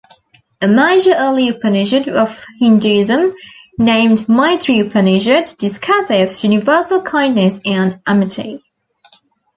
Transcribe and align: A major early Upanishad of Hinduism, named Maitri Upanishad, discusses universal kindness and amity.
A 0.63 0.67
major 0.67 1.13
early 1.15 1.47
Upanishad 1.49 2.09
of 2.09 2.43
Hinduism, 2.59 3.35
named 3.77 4.27
Maitri 4.27 4.79
Upanishad, 4.87 5.55
discusses 5.59 6.43
universal 6.43 7.03
kindness 7.03 7.59
and 7.63 8.01
amity. 8.07 8.63